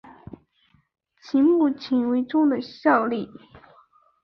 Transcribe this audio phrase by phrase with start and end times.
[1.21, 3.29] 其目前为中的效力。